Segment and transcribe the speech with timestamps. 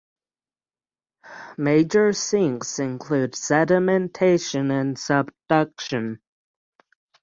[1.59, 6.21] Major sinks include sedimentation and subduction.